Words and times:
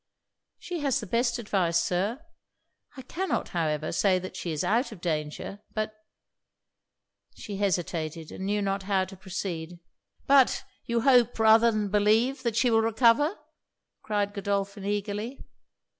'She 0.57 0.79
has 0.79 0.99
the 0.99 1.05
best 1.05 1.37
advice, 1.37 1.77
Sir. 1.77 2.25
I 2.97 3.03
cannot, 3.03 3.49
however, 3.49 3.91
say 3.91 4.17
that 4.17 4.35
she 4.35 4.51
is 4.51 4.63
out 4.63 4.91
of 4.91 4.99
danger, 4.99 5.59
but' 5.75 5.93
She 7.35 7.57
hesitated, 7.57 8.31
and 8.31 8.47
knew 8.47 8.63
not 8.63 8.81
how 8.81 9.05
to 9.05 9.15
proceed. 9.15 9.77
'But 10.25 10.63
you 10.87 11.01
hope, 11.01 11.37
rather 11.37 11.69
than 11.71 11.89
believe, 11.91 12.41
she 12.55 12.71
will 12.71 12.81
recover,' 12.81 13.37
cried 14.01 14.33
Godolphin 14.33 14.85
eagerly. 14.85 15.45